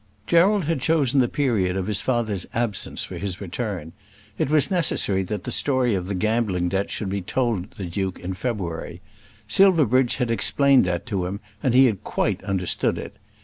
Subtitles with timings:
[0.25, 3.93] Gerald had chosen the period of his father's absence for his return.
[4.39, 8.17] It was necessary that the story of the gambling debt should be told the Duke
[8.17, 8.99] in February.
[9.47, 13.17] Silverbridge had explained that to him, and he had quite understood it.